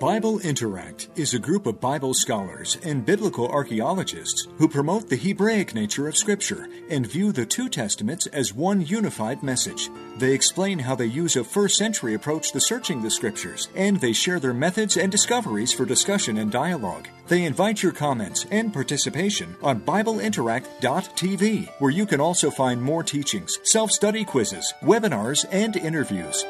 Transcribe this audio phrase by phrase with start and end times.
[0.00, 5.74] Bible Interact is a group of Bible scholars and biblical archaeologists who promote the Hebraic
[5.74, 9.90] nature of Scripture and view the two Testaments as one unified message.
[10.16, 14.14] They explain how they use a first century approach to searching the Scriptures, and they
[14.14, 17.06] share their methods and discoveries for discussion and dialogue.
[17.28, 23.58] They invite your comments and participation on BibleInteract.tv, where you can also find more teachings,
[23.64, 26.42] self study quizzes, webinars, and interviews.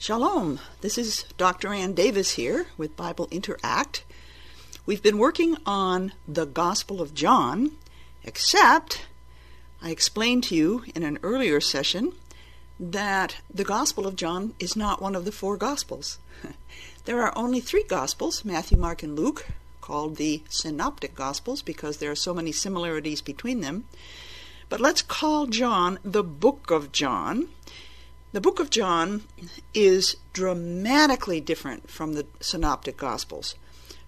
[0.00, 0.60] Shalom.
[0.80, 1.74] This is Dr.
[1.74, 4.02] Ann Davis here with Bible Interact.
[4.86, 7.72] We've been working on the Gospel of John,
[8.24, 9.02] except
[9.82, 12.14] I explained to you in an earlier session
[12.80, 16.18] that the Gospel of John is not one of the four Gospels.
[17.04, 19.48] there are only three Gospels Matthew, Mark, and Luke,
[19.82, 23.84] called the Synoptic Gospels because there are so many similarities between them.
[24.70, 27.48] But let's call John the Book of John
[28.32, 29.24] the book of John
[29.74, 33.54] is dramatically different from the synoptic gospels.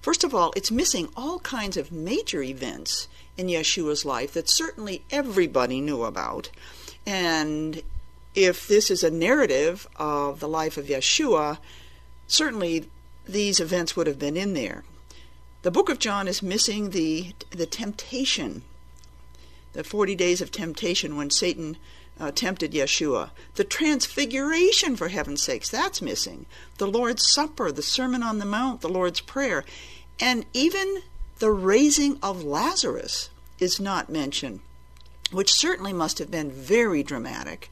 [0.01, 5.03] First of all, it's missing all kinds of major events in Yeshua's life that certainly
[5.11, 6.51] everybody knew about.
[7.07, 7.83] And
[8.35, 11.59] if this is a narrative of the life of Yeshua,
[12.27, 12.89] certainly
[13.27, 14.85] these events would have been in there.
[15.63, 18.63] The book of John is missing the the temptation,
[19.73, 21.77] the 40 days of temptation when Satan
[22.21, 23.31] uh, tempted Yeshua.
[23.55, 26.47] The transfiguration, for heaven's sakes, that's missing.
[26.79, 29.65] The Lord's Supper, the Sermon on the Mount, the Lord's Prayer,
[30.21, 31.03] and even
[31.39, 34.61] the raising of Lazarus is not mentioned,
[35.31, 37.71] which certainly must have been very dramatic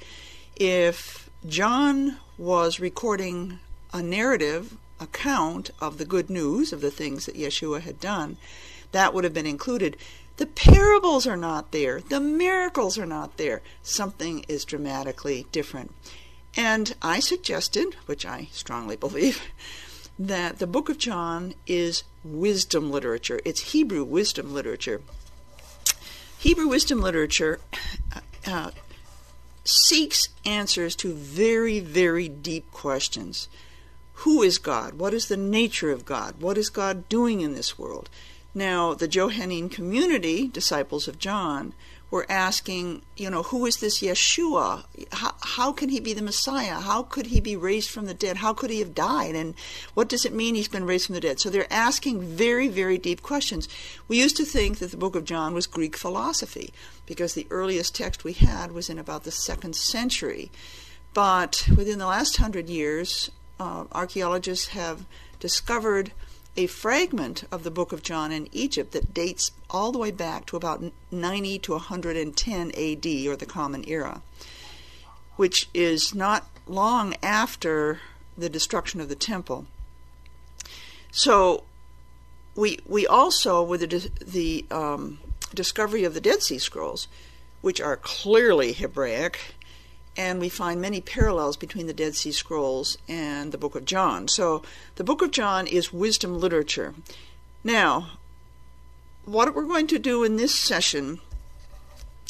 [0.57, 3.61] if John was recording
[3.93, 8.37] a narrative account of the good news of the things that Yeshua had done.
[8.93, 9.97] That would have been included.
[10.41, 12.01] The parables are not there.
[12.01, 13.61] The miracles are not there.
[13.83, 15.95] Something is dramatically different.
[16.57, 19.43] And I suggested, which I strongly believe,
[20.19, 23.41] that the book of John is wisdom literature.
[23.45, 25.03] It's Hebrew wisdom literature.
[26.39, 27.61] Hebrew wisdom literature
[28.47, 28.71] uh,
[29.63, 33.47] seeks answers to very, very deep questions.
[34.25, 34.95] Who is God?
[34.95, 36.41] What is the nature of God?
[36.41, 38.09] What is God doing in this world?
[38.55, 41.73] Now, the Johannine community, disciples of John,
[42.11, 44.85] were asking, you know, who is this Yeshua?
[45.13, 46.81] How, how, can he be the Messiah?
[46.81, 48.39] How could he be raised from the dead?
[48.39, 49.37] How could he have died?
[49.37, 49.55] And
[49.95, 51.39] what does it mean he's been raised from the dead?
[51.39, 53.69] So they're asking very, very deep questions.
[54.09, 56.73] We used to think that the book of John was Greek philosophy
[57.07, 60.51] because the earliest text we had was in about the second century.
[61.15, 65.07] But within the last hundred years, uh, archaeologists have
[65.39, 66.13] discovered
[66.61, 70.45] a fragment of the book of John in Egypt that dates all the way back
[70.45, 74.21] to about 90 to 110 AD, or the Common Era,
[75.37, 78.01] which is not long after
[78.37, 79.65] the destruction of the temple.
[81.11, 81.65] So,
[82.55, 85.19] we we also with the the um,
[85.55, 87.09] discovery of the Dead Sea Scrolls,
[87.63, 89.55] which are clearly Hebraic,
[90.17, 94.29] and we find many parallels between the Dead Sea Scrolls and the Book of John.
[94.29, 94.63] So
[94.97, 96.95] the Book of John is wisdom literature.
[97.63, 98.11] Now,
[99.25, 101.21] what we're going to do in this session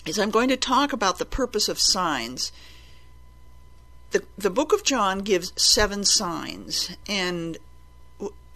[0.06, 2.52] is I'm going to talk about the purpose of signs.
[4.10, 7.58] The, the book of John gives seven signs, and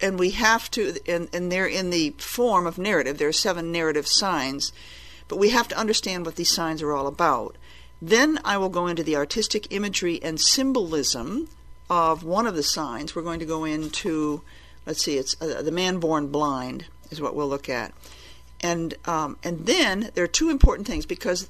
[0.01, 3.17] and we have to, and, and they're in the form of narrative.
[3.17, 4.73] There are seven narrative signs,
[5.29, 7.55] but we have to understand what these signs are all about.
[8.01, 11.49] Then I will go into the artistic imagery and symbolism
[11.89, 13.15] of one of the signs.
[13.15, 14.41] We're going to go into,
[14.85, 17.93] let's see, it's uh, the man born blind is what we'll look at,
[18.61, 21.49] and um, and then there are two important things because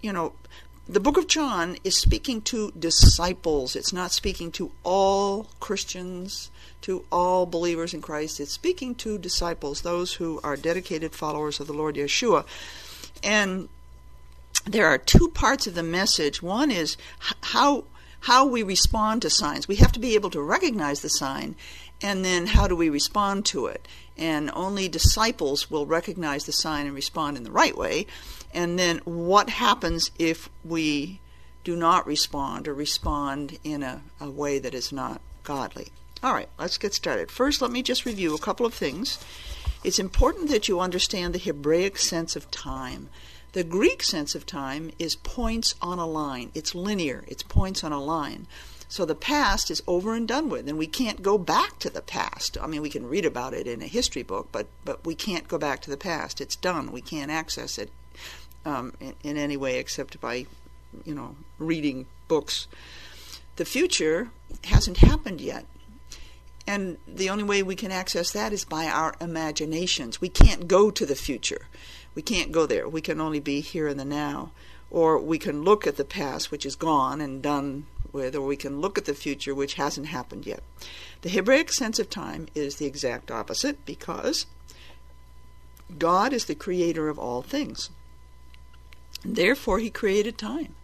[0.00, 0.32] you know
[0.88, 3.76] the book of John is speaking to disciples.
[3.76, 6.50] It's not speaking to all Christians,
[6.82, 8.40] to all believers in Christ.
[8.40, 12.44] It's speaking to disciples, those who are dedicated followers of the Lord Yeshua,
[13.22, 13.68] and
[14.64, 16.42] there are two parts of the message.
[16.42, 16.96] One is
[17.42, 17.84] how
[18.20, 19.66] how we respond to signs.
[19.66, 21.56] We have to be able to recognize the sign,
[22.00, 23.88] and then how do we respond to it?
[24.16, 28.06] And only disciples will recognize the sign and respond in the right way.
[28.54, 31.20] And then what happens if we
[31.64, 35.88] do not respond or respond in a, a way that is not godly?
[36.22, 37.32] All right, let's get started.
[37.32, 39.18] First, let me just review a couple of things.
[39.82, 43.08] It's important that you understand the Hebraic sense of time.
[43.52, 46.50] The Greek sense of time is points on a line.
[46.54, 48.46] It's linear, it's points on a line.
[48.88, 52.02] So the past is over and done with, and we can't go back to the
[52.02, 52.58] past.
[52.60, 55.48] I mean, we can read about it in a history book, but, but we can't
[55.48, 56.40] go back to the past.
[56.40, 56.92] It's done.
[56.92, 57.90] We can't access it
[58.64, 60.46] um, in, in any way except by,
[61.04, 62.68] you know, reading books.
[63.56, 64.30] The future
[64.64, 65.66] hasn't happened yet.
[66.66, 70.20] And the only way we can access that is by our imaginations.
[70.20, 71.66] We can't go to the future.
[72.14, 72.88] We can't go there.
[72.88, 74.52] We can only be here in the now.
[74.90, 78.56] Or we can look at the past, which is gone and done with, or we
[78.56, 80.62] can look at the future, which hasn't happened yet.
[81.22, 84.46] The Hebraic sense of time is the exact opposite because
[85.98, 87.90] God is the creator of all things.
[89.24, 90.74] Therefore, he created time.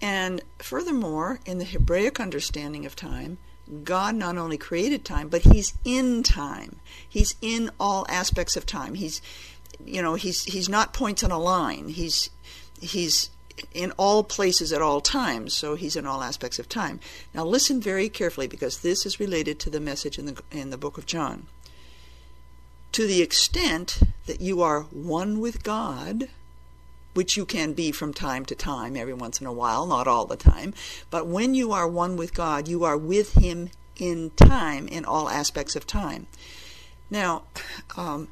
[0.00, 3.38] And furthermore, in the Hebraic understanding of time,
[3.84, 6.80] God not only created time, but He's in time.
[7.08, 8.94] He's in all aspects of time.
[8.94, 9.22] He's,
[9.84, 11.88] you know, He's He's not points on a line.
[11.88, 12.30] He's
[12.80, 13.30] He's
[13.72, 15.54] in all places at all times.
[15.54, 17.00] So He's in all aspects of time.
[17.32, 20.78] Now listen very carefully because this is related to the message in the in the
[20.78, 21.46] book of John.
[22.92, 26.28] To the extent that you are one with God,
[27.14, 30.26] which you can be from time to time, every once in a while, not all
[30.26, 30.74] the time.
[31.10, 35.28] But when you are one with God, you are with Him in time, in all
[35.28, 36.26] aspects of time.
[37.10, 37.44] Now,
[37.96, 38.28] um,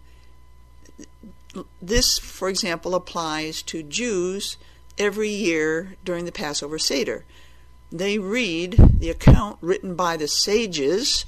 [1.81, 4.57] this, for example, applies to Jews
[4.99, 7.25] every year during the Passover Seder.
[7.91, 11.27] They read the account written by the sages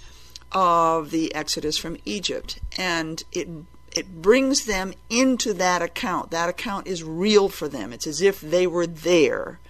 [0.53, 3.49] of the Exodus from Egypt, and it
[3.95, 6.31] it brings them into that account.
[6.33, 7.93] That account is real for them.
[7.93, 9.61] It's as if they were there.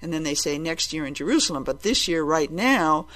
[0.00, 3.06] And then they say next year in Jerusalem, but this year, right now,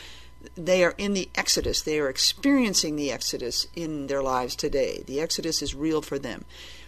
[0.55, 1.83] they are in the Exodus.
[1.83, 5.03] They are experiencing the Exodus in their lives today.
[5.07, 6.45] The Exodus is real for them.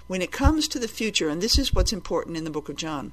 [0.06, 2.76] When it comes to the future, and this is what's important in the book of
[2.76, 3.12] John,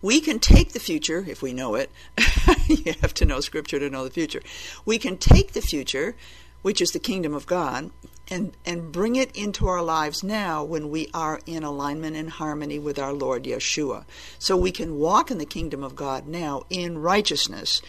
[0.00, 1.90] we can take the future, if we know it.
[2.66, 4.42] you have to know Scripture to know the future.
[4.84, 6.16] We can take the future,
[6.62, 7.90] which is the kingdom of God,
[8.32, 12.78] and, and bring it into our lives now when we are in alignment and harmony
[12.78, 14.04] with our Lord Yeshua.
[14.38, 17.82] So we can walk in the kingdom of God now in righteousness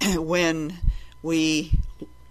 [0.16, 0.78] when
[1.22, 1.78] we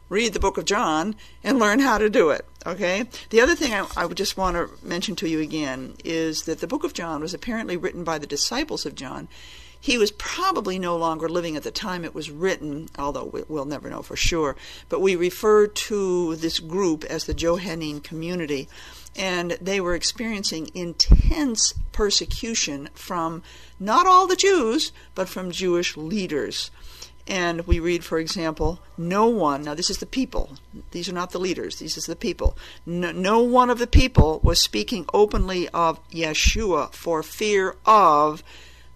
[0.10, 2.46] read the book of John and learn how to do it.
[2.66, 3.06] Okay?
[3.30, 6.62] The other thing I, I would just want to mention to you again is that
[6.62, 9.28] the book of John was apparently written by the disciples of John
[9.82, 13.90] he was probably no longer living at the time it was written, although we'll never
[13.90, 14.56] know for sure.
[14.90, 18.70] But we refer to this group as the Johannine community,
[19.16, 23.42] and they were experiencing intense persecution from
[23.80, 26.70] not all the Jews, but from Jewish leaders.
[27.28, 30.58] And we read, for example, no one, now this is the people,
[30.92, 32.58] these are not the leaders, these is the people.
[32.86, 38.44] No, no one of the people was speaking openly of Yeshua for fear of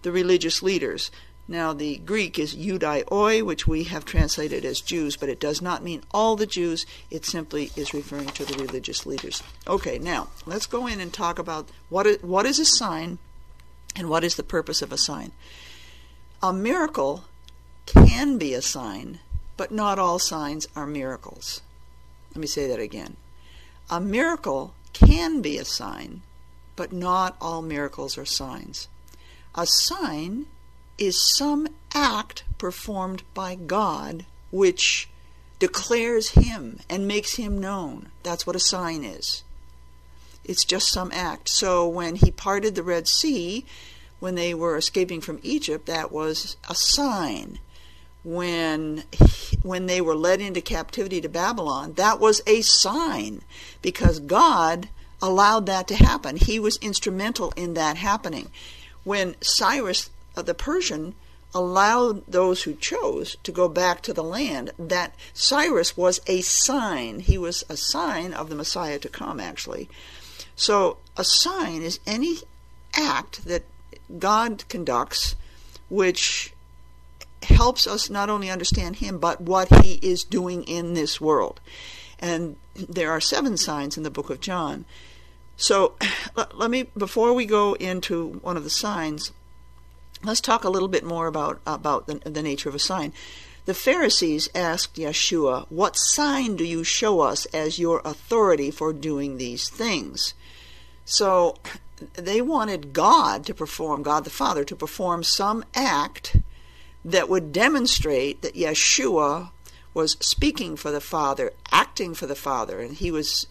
[0.05, 1.09] the religious leaders.
[1.47, 5.83] Now, the Greek is Judaioi, which we have translated as Jews, but it does not
[5.83, 6.85] mean all the Jews.
[7.09, 9.41] It simply is referring to the religious leaders.
[9.67, 13.17] Okay, now let's go in and talk about what is, what is a sign
[13.95, 15.31] and what is the purpose of a sign.
[16.43, 17.25] A miracle
[17.87, 19.19] can be a sign,
[19.57, 21.63] but not all signs are miracles.
[22.29, 23.17] Let me say that again.
[23.89, 26.21] A miracle can be a sign,
[26.75, 28.87] but not all miracles are signs.
[29.57, 30.47] A sign
[30.97, 35.09] is some act performed by God which
[35.59, 38.09] declares Him and makes Him known.
[38.21, 39.43] That's what a sign is.
[40.43, 41.49] It's just some act.
[41.49, 43.65] So when He parted the Red Sea,
[44.19, 47.59] when they were escaping from Egypt, that was a sign.
[48.23, 49.03] When
[49.61, 53.41] when they were led into captivity to Babylon, that was a sign
[53.81, 54.89] because God
[55.21, 56.35] allowed that to happen.
[56.35, 58.49] He was instrumental in that happening
[59.05, 61.15] when Cyrus uh, the Persian
[61.53, 67.21] allowed those who chose to go back to the land, that Cyrus was a sign.
[67.21, 69.87] He was a sign of the Messiah to come, actually.
[70.57, 72.39] So, a sign is any
[72.93, 73.63] act that
[74.19, 75.35] God conducts
[75.89, 76.53] which
[77.43, 81.61] helps us not only understand Him, but what He is doing in this world.
[82.19, 84.83] And there are seven signs in the book of John.
[85.57, 85.95] So
[86.53, 89.31] let me, before we go into one of the signs,
[90.23, 93.13] let's talk a little bit more about, about the, the nature of a sign.
[93.65, 99.37] The Pharisees asked Yeshua, What sign do you show us as your authority for doing
[99.37, 100.33] these things?
[101.03, 101.55] So
[102.13, 106.37] they wanted God to perform, God the Father, to perform some act
[107.03, 109.51] that would demonstrate that Yeshua
[109.93, 113.47] was speaking for the Father, acting for the Father, and he was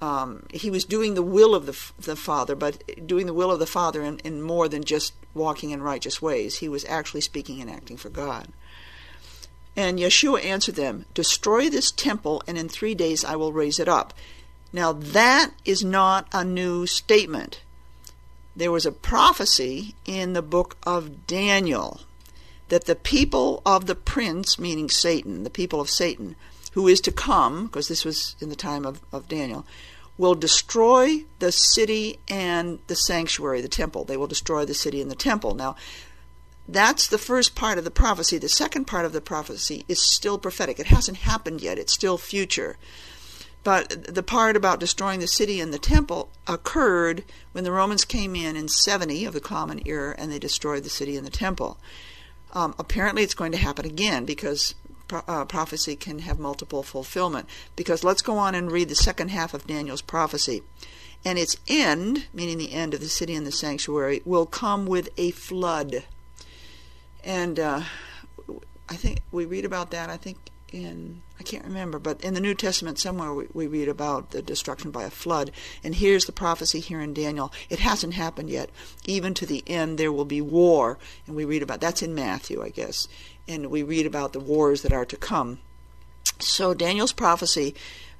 [0.00, 3.58] um, he was doing the will of the, the Father, but doing the will of
[3.58, 6.58] the Father in, in more than just walking in righteous ways.
[6.58, 8.48] He was actually speaking and acting for God.
[9.76, 13.88] And Yeshua answered them, Destroy this temple, and in three days I will raise it
[13.88, 14.14] up.
[14.72, 17.60] Now, that is not a new statement.
[18.56, 22.00] There was a prophecy in the book of Daniel
[22.68, 26.36] that the people of the prince, meaning Satan, the people of Satan,
[26.74, 29.64] who is to come, because this was in the time of, of Daniel,
[30.18, 34.04] will destroy the city and the sanctuary, the temple.
[34.04, 35.54] They will destroy the city and the temple.
[35.54, 35.76] Now,
[36.66, 38.38] that's the first part of the prophecy.
[38.38, 40.78] The second part of the prophecy is still prophetic.
[40.80, 42.76] It hasn't happened yet, it's still future.
[43.62, 48.36] But the part about destroying the city and the temple occurred when the Romans came
[48.36, 51.78] in in 70 of the Common Era and they destroyed the city and the temple.
[52.52, 54.74] Um, apparently, it's going to happen again because
[55.28, 57.48] uh, prophecy can have multiple fulfillment.
[57.76, 60.62] Because let's go on and read the second half of Daniel's prophecy.
[61.24, 65.08] And its end, meaning the end of the city and the sanctuary, will come with
[65.16, 66.04] a flood.
[67.22, 67.82] And uh,
[68.88, 70.36] I think we read about that, I think,
[70.74, 74.42] in, I can't remember, but in the New Testament somewhere we, we read about the
[74.42, 75.50] destruction by a flood.
[75.82, 77.52] And here's the prophecy here in Daniel.
[77.70, 78.70] It hasn't happened yet.
[79.06, 80.98] Even to the end, there will be war.
[81.26, 83.08] And we read about that's in Matthew, I guess.
[83.46, 85.60] And we read about the wars that are to come.
[86.40, 87.74] So Daniel's prophecy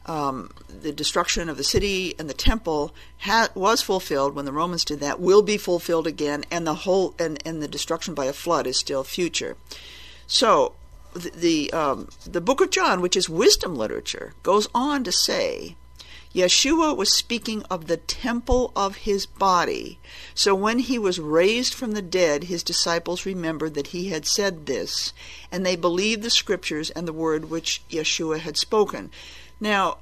[0.07, 4.85] um, the destruction of the city and the temple ha- was fulfilled when the Romans
[4.85, 8.33] did that, will be fulfilled again, and the whole and, and the destruction by a
[8.33, 9.57] flood is still future.
[10.27, 10.75] So
[11.15, 15.77] the um, the book of John, which is wisdom literature, goes on to say.
[16.35, 20.01] Yeshua was speaking of the temple of his body.
[20.35, 24.67] So when he was raised from the dead, his disciples remembered that he had said
[24.67, 25.13] this,
[25.53, 29.13] and they believed the scriptures and the word which Yeshua had spoken.
[29.61, 29.99] Now,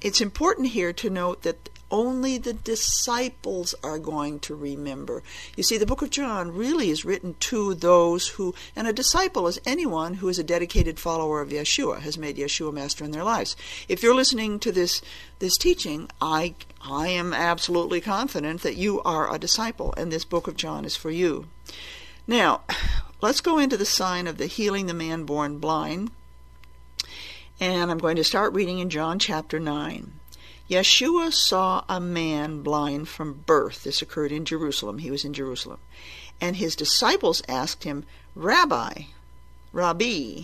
[0.00, 5.22] it's important here to note that only the disciples are going to remember.
[5.56, 9.46] You see, the book of John really is written to those who, and a disciple
[9.46, 13.24] is anyone who is a dedicated follower of Yeshua, has made Yeshua master in their
[13.24, 13.56] lives.
[13.88, 15.02] If you're listening to this
[15.38, 20.46] this teaching, I I am absolutely confident that you are a disciple, and this book
[20.46, 21.48] of John is for you.
[22.26, 22.62] Now,
[23.20, 26.10] let's go into the sign of the healing the man born blind.
[27.58, 30.19] And I'm going to start reading in John chapter 9.
[30.70, 33.82] Yeshua saw a man blind from birth.
[33.82, 34.98] This occurred in Jerusalem.
[34.98, 35.80] He was in Jerusalem.
[36.40, 38.04] And his disciples asked him,
[38.36, 39.06] Rabbi,
[39.72, 40.42] Rabbi,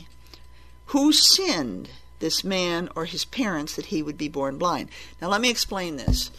[0.86, 4.88] who sinned, this man or his parents, that he would be born blind?
[5.22, 6.32] Now, let me explain this.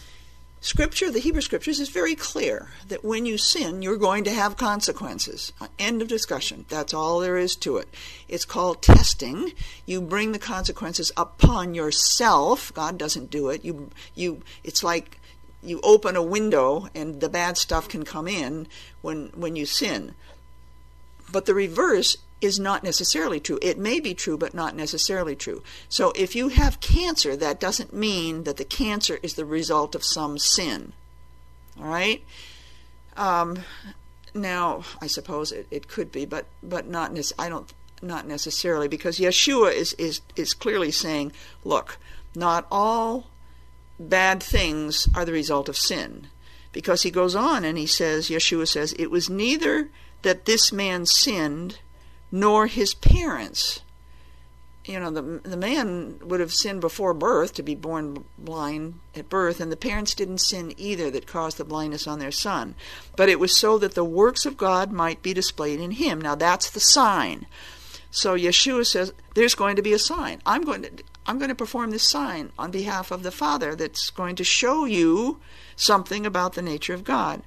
[0.59, 4.57] Scripture, the Hebrew Scriptures, is very clear that when you sin, you're going to have
[4.57, 5.53] consequences.
[5.77, 6.65] End of discussion.
[6.67, 7.87] That's all there is to it.
[8.27, 9.53] It's called testing.
[9.85, 12.73] You bring the consequences upon yourself.
[12.73, 13.63] God doesn't do it.
[13.63, 15.19] You, you, it's like
[15.61, 18.67] you open a window and the bad stuff can come in
[19.01, 20.15] when, when you sin.
[21.31, 23.59] But the reverse is not necessarily true.
[23.61, 25.63] It may be true, but not necessarily true.
[25.89, 30.03] So if you have cancer, that doesn't mean that the cancer is the result of
[30.03, 30.93] some sin.
[31.79, 32.23] All right?
[33.15, 33.59] Um,
[34.33, 38.87] now, I suppose it, it could be, but but not nec- I don't not necessarily
[38.87, 41.31] because Yeshua is, is is clearly saying,
[41.63, 41.97] look,
[42.35, 43.27] not all
[43.99, 46.27] bad things are the result of sin.
[46.71, 49.89] Because he goes on and he says, Yeshua says, it was neither
[50.21, 51.79] that this man sinned
[52.31, 53.81] nor his parents.
[54.85, 59.27] You know, the, the man would have sinned before birth to be born blind at
[59.27, 62.75] birth, and the parents didn't sin either that caused the blindness on their son.
[63.17, 66.21] But it was so that the works of God might be displayed in him.
[66.21, 67.47] Now, that's the sign.
[68.11, 70.41] So Yeshua says, There's going to be a sign.
[70.45, 70.91] I'm going to.
[71.29, 74.85] I'm going to perform this sign on behalf of the Father that's going to show
[74.85, 75.41] you
[75.75, 77.43] something about the nature of God.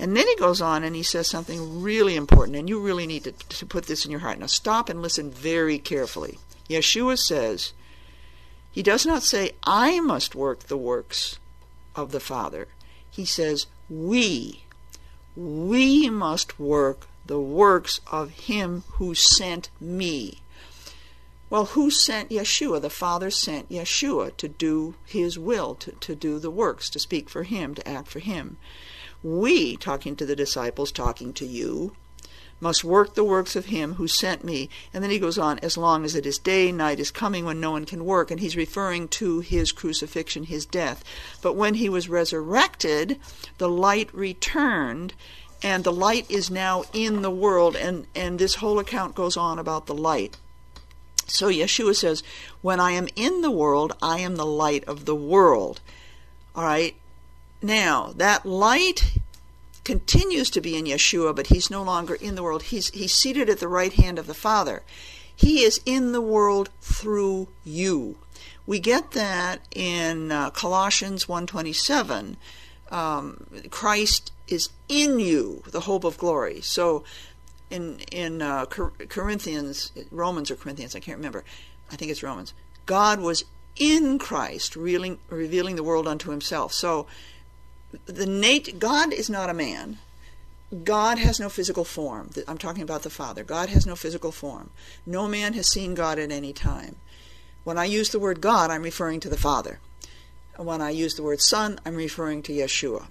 [0.00, 3.24] And then he goes on and he says something really important, and you really need
[3.24, 4.38] to, to put this in your heart.
[4.38, 6.38] Now, stop and listen very carefully.
[6.70, 7.74] Yeshua says,
[8.72, 11.38] He does not say, I must work the works
[11.94, 12.68] of the Father.
[13.10, 14.64] He says, We,
[15.36, 20.40] we must work the works of Him who sent me.
[21.50, 22.80] Well, who sent Yeshua?
[22.80, 27.28] The Father sent Yeshua to do His will, to, to do the works, to speak
[27.28, 28.56] for Him, to act for Him.
[29.22, 31.92] We, talking to the disciples, talking to you,
[32.60, 34.68] must work the works of him who sent me.
[34.92, 37.60] And then he goes on, as long as it is day, night is coming when
[37.60, 38.30] no one can work.
[38.30, 41.02] And he's referring to his crucifixion, his death.
[41.42, 43.18] But when he was resurrected,
[43.58, 45.14] the light returned,
[45.62, 47.76] and the light is now in the world.
[47.76, 50.36] And, and this whole account goes on about the light.
[51.26, 52.22] So Yeshua says,
[52.60, 55.80] When I am in the world, I am the light of the world.
[56.54, 56.94] All right?
[57.62, 59.18] Now, that light
[59.84, 62.64] continues to be in Yeshua, but he's no longer in the world.
[62.64, 64.82] He's, he's seated at the right hand of the Father.
[65.34, 68.16] He is in the world through you.
[68.66, 72.36] We get that in uh, Colossians 1.27.
[72.90, 76.60] Um, Christ is in you, the hope of glory.
[76.60, 77.04] So
[77.70, 81.44] in in uh, Corinthians, Romans or Corinthians, I can't remember.
[81.90, 82.52] I think it's Romans.
[82.86, 83.44] God was
[83.76, 86.72] in Christ, revealing, revealing the world unto Himself.
[86.72, 87.06] So,
[88.06, 89.98] the nat- God is not a man.
[90.84, 92.30] God has no physical form.
[92.46, 93.42] I'm talking about the Father.
[93.42, 94.70] God has no physical form.
[95.04, 96.96] No man has seen God at any time.
[97.64, 99.80] When I use the word God, I'm referring to the Father.
[100.56, 103.06] When I use the word Son, I'm referring to Yeshua.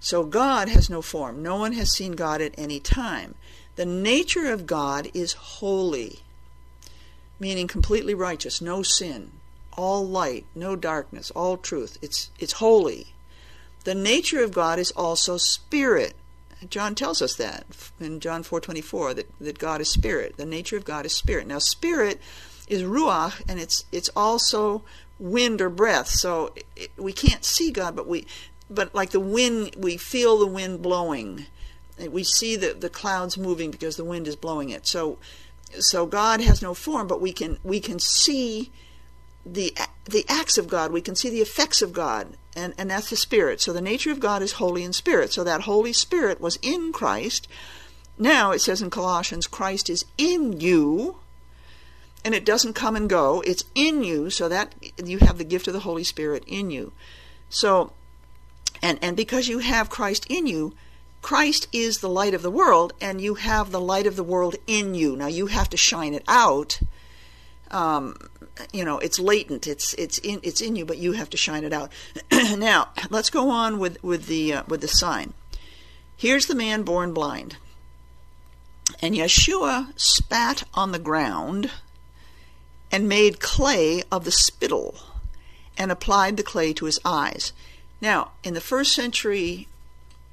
[0.00, 1.42] So God has no form.
[1.42, 3.34] No one has seen God at any time.
[3.76, 6.20] The nature of God is holy,
[7.40, 9.32] meaning completely righteous, no sin,
[9.76, 11.98] all light, no darkness, all truth.
[12.00, 13.13] It's it's holy.
[13.84, 16.14] The nature of God is also spirit.
[16.68, 17.66] John tells us that
[18.00, 20.36] in John 4:24 that, that God is spirit.
[20.36, 21.46] The nature of God is spirit.
[21.46, 22.20] Now spirit
[22.66, 24.82] is ruach and it's it's also
[25.18, 26.08] wind or breath.
[26.08, 28.26] So it, we can't see God, but we
[28.70, 31.46] but like the wind we feel the wind blowing.
[31.98, 34.86] We see the the clouds moving because the wind is blowing it.
[34.86, 35.18] So
[35.78, 38.70] so God has no form, but we can we can see
[39.44, 40.92] the the acts of God.
[40.92, 43.60] We can see the effects of God, and and that's the Spirit.
[43.60, 45.32] So the nature of God is holy in spirit.
[45.32, 47.48] So that Holy Spirit was in Christ.
[48.18, 51.16] Now it says in Colossians, Christ is in you,
[52.24, 53.42] and it doesn't come and go.
[53.42, 56.92] It's in you, so that you have the gift of the Holy Spirit in you.
[57.48, 57.92] So,
[58.80, 60.74] and and because you have Christ in you.
[61.22, 64.56] Christ is the light of the world, and you have the light of the world
[64.66, 65.16] in you.
[65.16, 66.80] Now you have to shine it out.
[67.70, 68.16] Um,
[68.72, 69.66] you know it's latent.
[69.66, 71.90] It's it's in it's in you but you have to shine it out.
[72.56, 75.34] Now let's go on with with the uh, with the sign.
[76.16, 77.56] Here's the man born blind.
[79.00, 81.70] And yeshua spat on the ground
[82.92, 84.94] and made clay of the spittle
[85.76, 87.52] and applied the clay to his eyes.
[88.00, 89.68] Now in the first century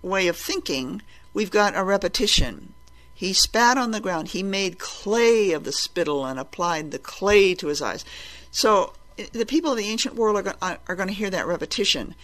[0.01, 1.01] way of thinking
[1.33, 2.73] we've got a repetition
[3.21, 4.29] he spat on the ground.
[4.29, 8.03] He made clay of the spittle and applied the clay to his eyes.
[8.49, 8.93] So
[9.31, 12.15] the people of the ancient world are, go- uh, are going to hear that repetition.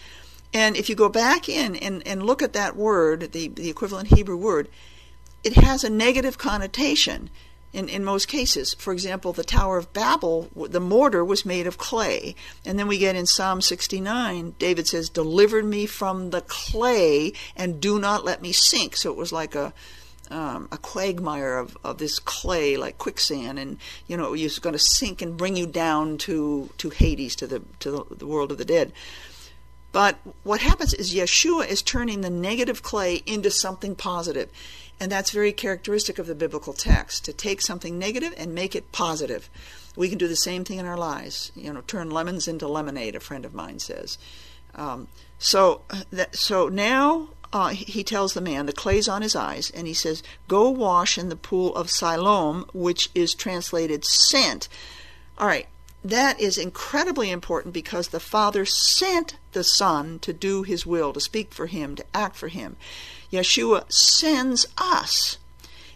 [0.52, 4.08] And if you go back in and, and look at that word, the, the equivalent
[4.08, 4.68] Hebrew word,
[5.44, 7.30] it has a negative connotation
[7.72, 8.74] in, in most cases.
[8.74, 12.34] For example, the Tower of Babel, the mortar was made of clay.
[12.66, 17.80] And then we get in Psalm 69, David says, Deliver me from the clay and
[17.80, 18.96] do not let me sink.
[18.96, 19.72] So it was like a,
[20.30, 24.78] um, a quagmire of, of this clay like quicksand, and you know it's going to
[24.78, 28.58] sink and bring you down to to Hades, to the to the, the world of
[28.58, 28.92] the dead.
[29.90, 33.96] But what happens is Yeshua is turning the negative clay into something.
[35.00, 38.92] And that's very characteristic of the biblical text to take something negative and make it
[38.92, 39.48] positive.
[39.96, 41.52] We can do the same thing in our lives.
[41.54, 44.18] You know, turn lemons into lemonade, a friend of mine says.
[44.74, 49.70] Um, so, that, so now uh, he tells the man, the clay's on his eyes,
[49.70, 54.68] and he says, Go wash in the pool of Siloam, which is translated sent.
[55.38, 55.66] All right,
[56.04, 61.20] that is incredibly important because the Father sent the Son to do his will, to
[61.20, 62.76] speak for him, to act for him.
[63.32, 65.38] Yeshua sends us.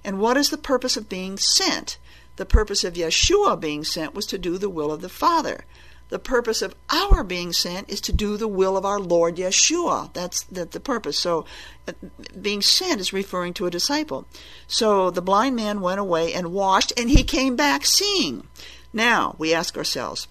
[0.05, 1.99] And what is the purpose of being sent?
[2.37, 5.65] The purpose of Yeshua being sent was to do the will of the Father
[6.13, 10.13] the purpose of our being sent is to do the will of our Lord Yeshua.
[10.13, 11.19] That's the, the purpose.
[11.19, 11.47] So,
[11.89, 11.93] uh,
[12.39, 14.27] being sent is referring to a disciple.
[14.67, 18.47] So, the blind man went away and washed, and he came back seeing.
[18.93, 20.29] Now, we ask ourselves,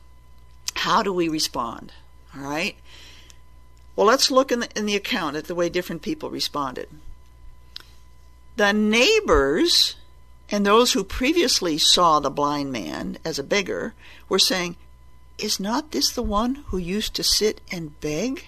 [0.76, 1.94] how do we respond?
[2.38, 2.76] All right?
[3.96, 6.90] Well, let's look in the, in the account at the way different people responded.
[8.56, 9.96] The neighbors
[10.48, 13.96] and those who previously saw the blind man as a beggar
[14.30, 14.76] were saying,
[15.42, 18.48] is not this the one who used to sit and beg?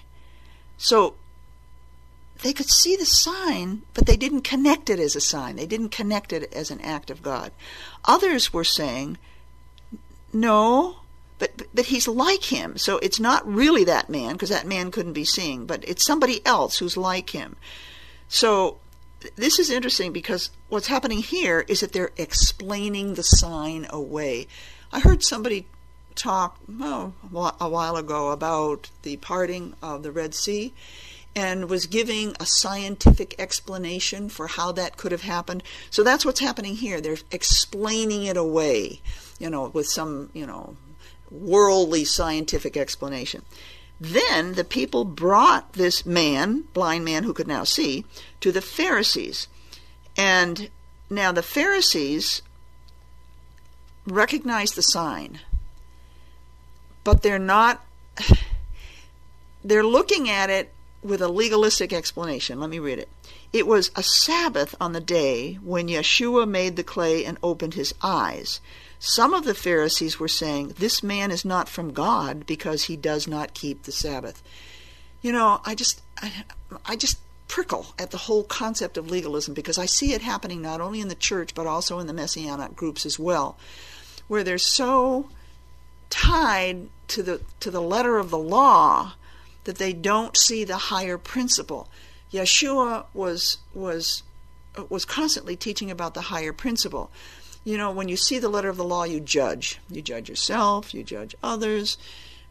[0.76, 1.14] So
[2.42, 5.56] they could see the sign, but they didn't connect it as a sign.
[5.56, 7.52] They didn't connect it as an act of God.
[8.04, 9.18] Others were saying,
[10.32, 10.96] no,
[11.38, 12.76] but, but he's like him.
[12.76, 16.44] So it's not really that man, because that man couldn't be seeing, but it's somebody
[16.44, 17.56] else who's like him.
[18.28, 18.78] So
[19.36, 24.48] this is interesting because what's happening here is that they're explaining the sign away.
[24.92, 25.66] I heard somebody
[26.14, 27.12] talk oh,
[27.60, 30.72] a while ago about the parting of the Red Sea
[31.36, 35.62] and was giving a scientific explanation for how that could have happened.
[35.90, 37.00] So that's what's happening here.
[37.00, 39.00] They're explaining it away,
[39.38, 40.76] you know, with some, you know,
[41.30, 43.42] worldly scientific explanation.
[44.00, 48.04] Then the people brought this man, blind man who could now see,
[48.40, 49.48] to the Pharisees.
[50.16, 50.70] And
[51.10, 52.42] now the Pharisees
[54.06, 55.40] recognized the sign
[57.04, 57.84] but they're not
[59.64, 62.58] they're looking at it with a legalistic explanation.
[62.58, 63.08] Let me read it.
[63.52, 67.94] It was a Sabbath on the day when Yeshua made the clay and opened his
[68.02, 68.60] eyes.
[68.98, 73.28] Some of the Pharisees were saying, This man is not from God because he does
[73.28, 74.42] not keep the Sabbath.
[75.20, 76.44] You know, I just, I,
[76.86, 80.80] I just prickle at the whole concept of legalism because I see it happening not
[80.80, 83.56] only in the church but also in the messianic groups as well,
[84.26, 85.28] where they're so
[86.14, 89.14] tied to the to the letter of the law
[89.64, 91.88] that they don't see the higher principle.
[92.32, 94.22] Yeshua was was
[94.88, 97.10] was constantly teaching about the higher principle.
[97.64, 99.80] You know, when you see the letter of the law, you judge.
[99.90, 101.96] You judge yourself, you judge others.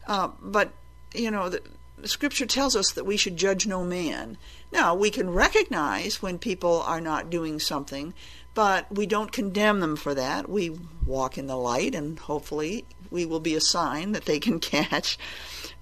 [0.06, 0.72] Uh, but,
[1.14, 1.62] you know, the,
[1.96, 4.36] the Scripture tells us that we should judge no man.
[4.72, 8.12] Now, we can recognize when people are not doing something,
[8.54, 10.48] but we don't condemn them for that.
[10.48, 14.60] We walk in the light, and hopefully we will be a sign that they can
[14.74, 15.18] catch.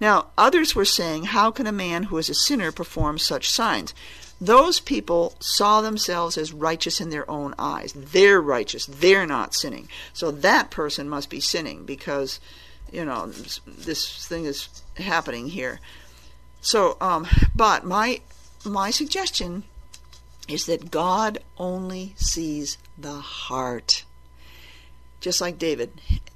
[0.01, 3.95] Now, others were saying, How can a man who is a sinner perform such signs?
[4.41, 7.93] Those people saw themselves as righteous in their own eyes.
[7.93, 8.87] They're righteous.
[8.87, 9.89] They're not sinning.
[10.13, 12.41] So that person must be sinning because,
[12.91, 15.79] you know, this, thing is happening here.
[16.61, 18.21] So, um, but my
[18.65, 19.63] my suggestion
[20.49, 24.05] is that God only sees the heart.
[25.23, 25.93] Just like David,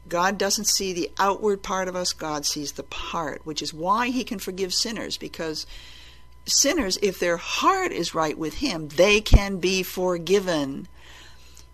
[0.09, 4.11] God doesn't see the outward part of us, God sees the part, which is why
[4.11, 5.67] he can forgive sinners because
[6.47, 10.87] sinners, if their heart is right with him, they can be forgiven.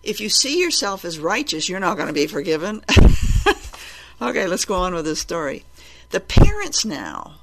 [0.01, 2.83] If you see yourself as righteous, you're not going to be forgiven.
[4.21, 5.65] okay, let's go on with this story.
[6.09, 7.35] The parents now,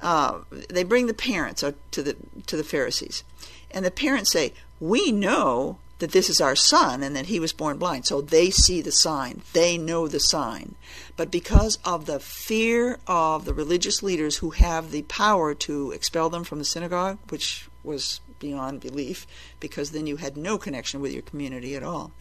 [0.00, 3.24] uh, they bring the parents to the to the Pharisees,
[3.72, 7.52] and the parents say, "We know that this is our son and that he was
[7.52, 8.06] born blind.
[8.06, 10.74] So they see the sign, they know the sign.
[11.16, 16.30] But because of the fear of the religious leaders who have the power to expel
[16.30, 19.26] them from the synagogue, which was beyond belief,
[19.58, 22.12] because then you had no connection with your community at all.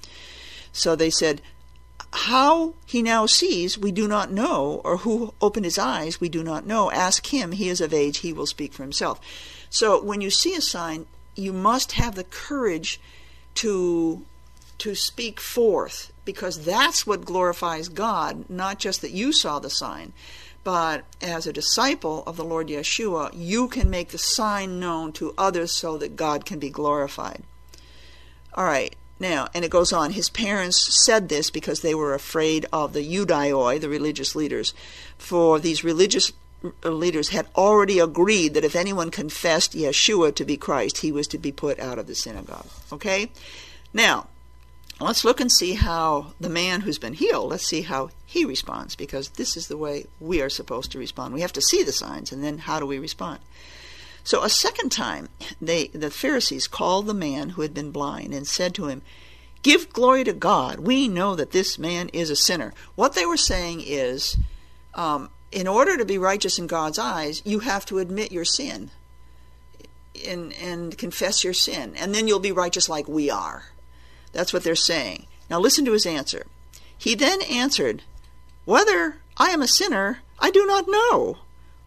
[0.72, 1.42] So they said,
[2.14, 6.44] how he now sees, we do not know, or who opened his eyes, we do
[6.44, 6.92] not know.
[6.92, 9.20] Ask him, he is of age, he will speak for himself.
[9.70, 13.00] So when you see a sign, you must have the courage
[13.58, 14.26] to
[14.78, 20.14] to speak forth because that's what glorifies God, not just that you saw the sign,
[20.64, 25.34] but as a disciple of the Lord Yeshua, you can make the sign known to
[25.38, 27.42] others so that God can be glorified.
[28.54, 28.96] All right.
[29.20, 33.02] Now, and it goes on, his parents said this because they were afraid of the
[33.02, 34.76] Judaioi, the religious leaders.
[35.18, 36.32] For these religious
[36.84, 41.38] leaders had already agreed that if anyone confessed Yeshua to be Christ, he was to
[41.38, 42.68] be put out of the synagogue.
[42.92, 43.32] Okay?
[43.94, 44.28] Now,
[45.00, 48.96] let's look and see how the man who's been healed, let's see how he responds,
[48.96, 51.34] because this is the way we are supposed to respond.
[51.34, 53.40] We have to see the signs, and then how do we respond?
[54.24, 55.30] So a second time,
[55.62, 59.02] they, the Pharisees called the man who had been blind and said to him,
[59.64, 60.80] Give glory to God.
[60.80, 62.74] We know that this man is a sinner.
[62.96, 64.38] What they were saying is,
[64.94, 68.92] um, in order to be righteous in God's eyes, you have to admit your sin
[70.26, 73.66] and, and confess your sin, and then you'll be righteous like we are.
[74.34, 75.28] That's what they're saying.
[75.50, 76.46] Now listen to his answer.
[76.98, 78.04] He then answered,
[78.66, 81.38] Whether I am a sinner, I do not know.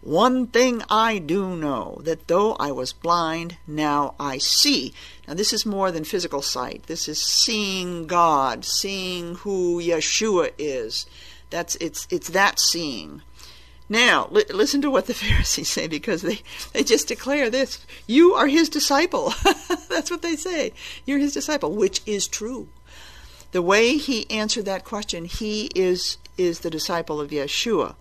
[0.02, 4.94] One thing I do know, that though I was blind, now I see.
[5.28, 6.84] Now, this is more than physical sight.
[6.86, 11.04] This is seeing God, seeing who Yeshua is.
[11.50, 13.20] That's it's it's that seeing.
[13.90, 16.40] Now, li- listen to what the Pharisees say because they,
[16.72, 17.84] they just declare this.
[18.06, 19.34] You are his disciple.
[19.90, 20.72] That's what they say.
[21.04, 22.68] You're his disciple, which is true.
[23.52, 27.96] The way he answered that question, he is is the disciple of Yeshua.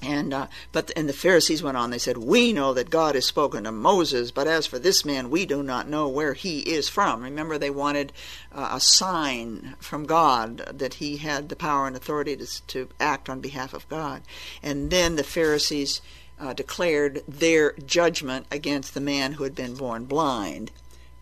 [0.00, 1.90] And uh, but and the Pharisees went on.
[1.90, 5.28] They said, "We know that God has spoken to Moses, but as for this man,
[5.28, 8.12] we do not know where he is from." Remember, they wanted
[8.52, 13.28] uh, a sign from God that he had the power and authority to, to act
[13.28, 14.22] on behalf of God.
[14.62, 16.00] And then the Pharisees
[16.40, 20.70] uh, declared their judgment against the man who had been born blind.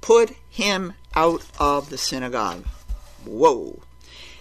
[0.01, 2.67] Put him out of the synagogue.
[3.25, 3.81] Whoa!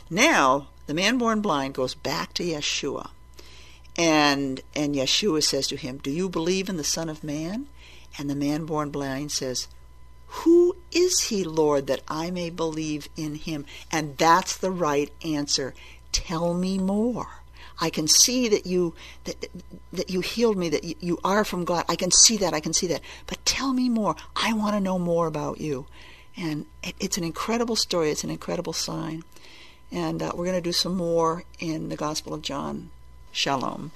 [0.09, 3.11] Now the man born blind goes back to Yeshua
[3.99, 7.67] and and Yeshua says to him, "Do you believe in the Son of Man?"
[8.17, 9.67] And the man born blind says,
[10.27, 15.75] "Who is he, Lord, that I may believe in him?" And that's the right answer.
[16.13, 17.41] Tell me more.
[17.81, 19.49] I can see that you that
[19.91, 21.83] that you healed me, that you, are from God.
[21.89, 22.53] I can see that.
[22.53, 23.01] I can see that.
[23.27, 24.15] But tell me more.
[24.33, 25.87] I want to know more about you.
[26.37, 28.11] And it, it's an incredible story.
[28.11, 29.23] It's an incredible sign.
[29.91, 32.91] And uh, we're going to do some more in the Gospel of John
[33.31, 33.91] Shalom.